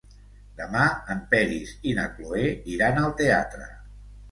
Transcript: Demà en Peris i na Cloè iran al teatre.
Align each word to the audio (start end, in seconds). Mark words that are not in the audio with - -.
Demà 0.61 0.85
en 1.15 1.21
Peris 1.35 1.75
i 1.91 1.95
na 2.01 2.07
Cloè 2.15 2.49
iran 2.79 3.01
al 3.05 3.17
teatre. 3.23 3.71